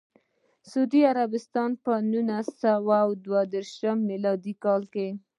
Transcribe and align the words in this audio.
سعودي 0.69 1.01
عربستان 1.11 1.69
په 1.83 1.93
نولس 2.11 2.47
سوه 2.63 2.97
دوه 3.25 3.41
دیرش 3.51 3.79
میلادي 4.09 4.53
کال 4.63 4.81
کې. 4.93 5.07